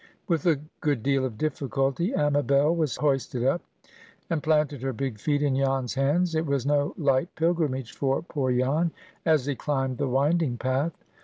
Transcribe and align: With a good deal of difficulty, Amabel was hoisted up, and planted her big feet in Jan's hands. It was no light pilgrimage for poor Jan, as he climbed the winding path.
With 0.27 0.47
a 0.47 0.59
good 0.79 1.03
deal 1.03 1.25
of 1.25 1.37
difficulty, 1.37 2.11
Amabel 2.11 2.75
was 2.75 2.95
hoisted 2.95 3.43
up, 3.45 3.61
and 4.31 4.41
planted 4.41 4.81
her 4.81 4.93
big 4.93 5.19
feet 5.19 5.43
in 5.43 5.55
Jan's 5.55 5.93
hands. 5.93 6.33
It 6.33 6.47
was 6.47 6.65
no 6.65 6.95
light 6.97 7.29
pilgrimage 7.35 7.93
for 7.93 8.23
poor 8.23 8.51
Jan, 8.51 8.89
as 9.27 9.45
he 9.45 9.53
climbed 9.53 9.99
the 9.99 10.09
winding 10.09 10.57
path. 10.57 10.93